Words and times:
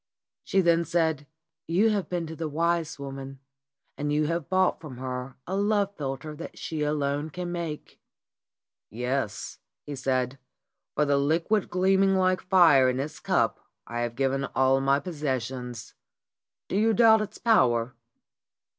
She 0.43 0.61
then 0.61 0.83
said: 0.83 1.27
"You 1.67 1.91
have 1.91 2.09
been 2.09 2.25
to 2.25 2.35
the 2.35 2.49
wise 2.49 2.97
woman, 2.97 3.39
and 3.99 4.11
you 4.11 4.25
have 4.25 4.49
bought 4.49 4.81
from 4.81 4.97
her 4.97 5.35
a 5.45 5.55
love 5.55 5.95
philter 5.95 6.35
that 6.37 6.57
she 6.57 6.81
alone 6.81 7.29
can 7.29 7.51
make." 7.51 7.99
"Yes," 8.89 9.59
he 9.85 9.95
said. 9.95 10.39
"For 10.95 11.05
the 11.05 11.19
liquid 11.19 11.69
gleaming 11.69 12.15
like 12.15 12.41
fire 12.41 12.89
in 12.89 12.99
its 12.99 13.19
cup 13.19 13.59
I 13.85 13.99
have 13.99 14.15
given 14.15 14.45
all 14.55 14.81
my 14.81 14.99
possessions. 14.99 15.93
Do 16.67 16.77
you 16.77 16.95
doubt 16.95 17.21
its 17.21 17.37
power?" 17.37 17.93